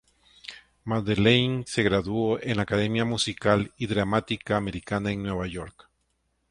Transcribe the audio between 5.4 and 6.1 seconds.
York.